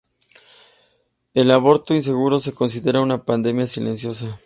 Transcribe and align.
El 1.35 1.51
aborto 1.51 1.93
inseguro 1.93 2.39
se 2.39 2.53
considera 2.55 3.01
una 3.01 3.23
pandemia 3.23 3.67
silenciosa. 3.67 4.35